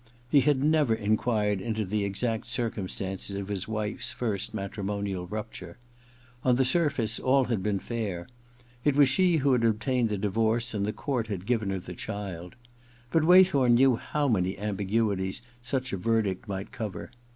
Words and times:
He 0.31 0.39
had 0.41 0.63
never 0.63 0.95
enquired 0.95 1.61
into 1.61 1.85
the 1.85 2.03
exact 2.03 2.47
circumstances 2.47 3.35
of 3.35 3.49
his 3.49 3.67
wife's 3.67 4.09
first 4.11 4.51
matri 4.51 4.83
monial 4.83 5.29
rupture. 5.31 5.77
On 6.43 6.55
the 6.55 6.65
surface 6.65 7.19
all 7.19 7.43
had 7.43 7.61
been 7.61 7.77
fair. 7.77 8.25
It 8.83 8.95
was 8.95 9.07
she 9.09 9.37
who 9.37 9.51
had 9.51 9.63
obtained 9.63 10.09
the 10.09 10.17
divorce. 10.17 10.69
IV 10.69 10.71
THE 10.71 10.77
OTHER 10.87 10.91
TWO 10.93 10.97
65 10.97 10.97
and 10.97 10.97
the 10.97 11.03
court 11.03 11.27
had 11.27 11.45
given 11.45 11.69
her 11.69 11.79
the 11.79 11.93
child. 11.93 12.55
But 13.11 13.25
Waythorn 13.25 13.75
knew 13.75 13.95
how 13.97 14.27
many 14.27 14.57
ambiguities 14.57 15.43
such 15.61 15.93
a 15.93 15.97
verdict 15.97 16.47
might 16.47 16.71
cover. 16.71 17.11